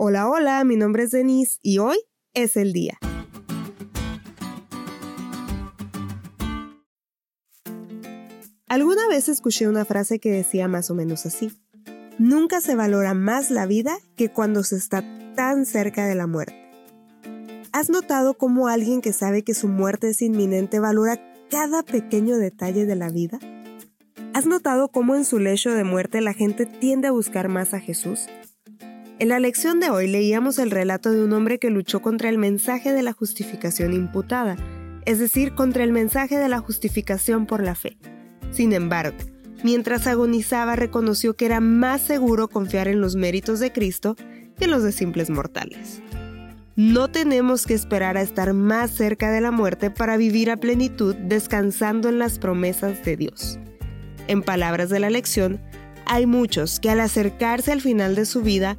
Hola, 0.00 0.28
hola, 0.28 0.62
mi 0.62 0.76
nombre 0.76 1.02
es 1.02 1.10
Denise 1.10 1.58
y 1.60 1.78
hoy 1.78 1.96
es 2.32 2.56
el 2.56 2.72
día. 2.72 2.96
Alguna 8.68 9.08
vez 9.08 9.28
escuché 9.28 9.66
una 9.66 9.84
frase 9.84 10.20
que 10.20 10.30
decía 10.30 10.68
más 10.68 10.88
o 10.92 10.94
menos 10.94 11.26
así. 11.26 11.50
Nunca 12.16 12.60
se 12.60 12.76
valora 12.76 13.12
más 13.14 13.50
la 13.50 13.66
vida 13.66 13.98
que 14.14 14.28
cuando 14.28 14.62
se 14.62 14.76
está 14.76 15.02
tan 15.34 15.66
cerca 15.66 16.06
de 16.06 16.14
la 16.14 16.28
muerte. 16.28 16.54
¿Has 17.72 17.90
notado 17.90 18.34
cómo 18.34 18.68
alguien 18.68 19.00
que 19.00 19.12
sabe 19.12 19.42
que 19.42 19.52
su 19.52 19.66
muerte 19.66 20.10
es 20.10 20.22
inminente 20.22 20.78
valora 20.78 21.20
cada 21.50 21.82
pequeño 21.82 22.36
detalle 22.36 22.86
de 22.86 22.94
la 22.94 23.10
vida? 23.10 23.40
¿Has 24.32 24.46
notado 24.46 24.92
cómo 24.92 25.16
en 25.16 25.24
su 25.24 25.40
lecho 25.40 25.72
de 25.72 25.82
muerte 25.82 26.20
la 26.20 26.34
gente 26.34 26.66
tiende 26.66 27.08
a 27.08 27.10
buscar 27.10 27.48
más 27.48 27.74
a 27.74 27.80
Jesús? 27.80 28.28
En 29.20 29.30
la 29.30 29.40
lección 29.40 29.80
de 29.80 29.90
hoy 29.90 30.06
leíamos 30.06 30.60
el 30.60 30.70
relato 30.70 31.10
de 31.10 31.24
un 31.24 31.32
hombre 31.32 31.58
que 31.58 31.70
luchó 31.70 32.00
contra 32.00 32.28
el 32.28 32.38
mensaje 32.38 32.92
de 32.92 33.02
la 33.02 33.12
justificación 33.12 33.92
imputada, 33.92 34.54
es 35.06 35.18
decir, 35.18 35.56
contra 35.56 35.82
el 35.82 35.90
mensaje 35.90 36.38
de 36.38 36.48
la 36.48 36.60
justificación 36.60 37.44
por 37.44 37.60
la 37.60 37.74
fe. 37.74 37.98
Sin 38.52 38.72
embargo, 38.72 39.16
mientras 39.64 40.06
agonizaba 40.06 40.76
reconoció 40.76 41.34
que 41.34 41.46
era 41.46 41.58
más 41.58 42.00
seguro 42.00 42.46
confiar 42.46 42.86
en 42.86 43.00
los 43.00 43.16
méritos 43.16 43.58
de 43.58 43.72
Cristo 43.72 44.14
que 44.56 44.66
en 44.66 44.70
los 44.70 44.84
de 44.84 44.92
simples 44.92 45.30
mortales. 45.30 46.00
No 46.76 47.08
tenemos 47.08 47.66
que 47.66 47.74
esperar 47.74 48.16
a 48.16 48.22
estar 48.22 48.52
más 48.54 48.92
cerca 48.92 49.32
de 49.32 49.40
la 49.40 49.50
muerte 49.50 49.90
para 49.90 50.16
vivir 50.16 50.48
a 50.48 50.58
plenitud 50.58 51.16
descansando 51.16 52.08
en 52.08 52.20
las 52.20 52.38
promesas 52.38 53.04
de 53.04 53.16
Dios. 53.16 53.58
En 54.28 54.42
palabras 54.42 54.90
de 54.90 55.00
la 55.00 55.10
lección, 55.10 55.60
hay 56.06 56.26
muchos 56.26 56.78
que 56.78 56.90
al 56.90 57.00
acercarse 57.00 57.72
al 57.72 57.80
final 57.80 58.14
de 58.14 58.24
su 58.24 58.42
vida 58.42 58.78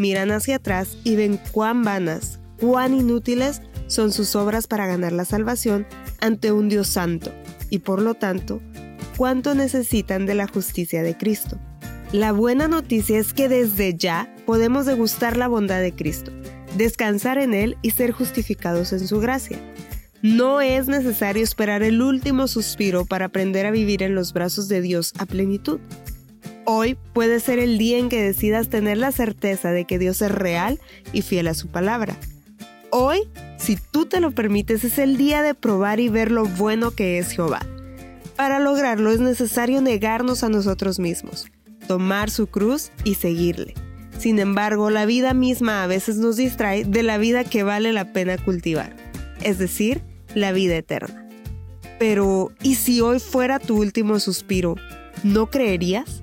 miran 0.00 0.32
hacia 0.32 0.56
atrás 0.56 0.96
y 1.04 1.14
ven 1.14 1.38
cuán 1.52 1.84
vanas, 1.84 2.40
cuán 2.58 2.94
inútiles 2.94 3.62
son 3.86 4.12
sus 4.12 4.34
obras 4.34 4.66
para 4.66 4.86
ganar 4.86 5.12
la 5.12 5.24
salvación 5.24 5.86
ante 6.20 6.50
un 6.50 6.68
Dios 6.68 6.88
santo 6.88 7.30
y 7.68 7.80
por 7.80 8.02
lo 8.02 8.14
tanto, 8.14 8.60
cuánto 9.16 9.54
necesitan 9.54 10.26
de 10.26 10.34
la 10.34 10.48
justicia 10.48 11.02
de 11.02 11.16
Cristo. 11.16 11.58
La 12.12 12.32
buena 12.32 12.66
noticia 12.66 13.18
es 13.18 13.32
que 13.32 13.48
desde 13.48 13.94
ya 13.94 14.34
podemos 14.46 14.86
degustar 14.86 15.36
la 15.36 15.46
bondad 15.46 15.80
de 15.80 15.94
Cristo, 15.94 16.32
descansar 16.76 17.38
en 17.38 17.54
Él 17.54 17.76
y 17.82 17.90
ser 17.90 18.10
justificados 18.10 18.92
en 18.92 19.06
su 19.06 19.20
gracia. 19.20 19.58
No 20.22 20.60
es 20.60 20.88
necesario 20.88 21.42
esperar 21.42 21.82
el 21.82 22.02
último 22.02 22.48
suspiro 22.48 23.06
para 23.06 23.26
aprender 23.26 23.64
a 23.64 23.70
vivir 23.70 24.02
en 24.02 24.14
los 24.14 24.32
brazos 24.32 24.68
de 24.68 24.80
Dios 24.80 25.12
a 25.18 25.26
plenitud. 25.26 25.80
Hoy 26.64 26.96
puede 27.14 27.40
ser 27.40 27.58
el 27.58 27.78
día 27.78 27.98
en 27.98 28.08
que 28.08 28.22
decidas 28.22 28.68
tener 28.68 28.98
la 28.98 29.12
certeza 29.12 29.72
de 29.72 29.86
que 29.86 29.98
Dios 29.98 30.20
es 30.22 30.30
real 30.30 30.78
y 31.12 31.22
fiel 31.22 31.48
a 31.48 31.54
su 31.54 31.68
palabra. 31.68 32.16
Hoy, 32.90 33.20
si 33.56 33.76
tú 33.76 34.06
te 34.06 34.20
lo 34.20 34.32
permites, 34.32 34.84
es 34.84 34.98
el 34.98 35.16
día 35.16 35.42
de 35.42 35.54
probar 35.54 36.00
y 36.00 36.08
ver 36.08 36.30
lo 36.30 36.44
bueno 36.44 36.90
que 36.90 37.18
es 37.18 37.30
Jehová. 37.30 37.60
Para 38.36 38.58
lograrlo 38.58 39.10
es 39.10 39.20
necesario 39.20 39.80
negarnos 39.80 40.44
a 40.44 40.48
nosotros 40.48 40.98
mismos, 40.98 41.46
tomar 41.86 42.30
su 42.30 42.46
cruz 42.46 42.90
y 43.04 43.14
seguirle. 43.14 43.74
Sin 44.18 44.38
embargo, 44.38 44.90
la 44.90 45.06
vida 45.06 45.34
misma 45.34 45.82
a 45.82 45.86
veces 45.86 46.16
nos 46.16 46.36
distrae 46.36 46.84
de 46.84 47.02
la 47.02 47.16
vida 47.16 47.44
que 47.44 47.62
vale 47.62 47.92
la 47.92 48.12
pena 48.12 48.36
cultivar, 48.36 48.94
es 49.42 49.58
decir, 49.58 50.02
la 50.34 50.52
vida 50.52 50.76
eterna. 50.76 51.26
Pero, 51.98 52.52
¿y 52.62 52.74
si 52.74 53.00
hoy 53.00 53.18
fuera 53.18 53.58
tu 53.58 53.78
último 53.78 54.20
suspiro? 54.20 54.76
¿No 55.22 55.50
creerías? 55.50 56.22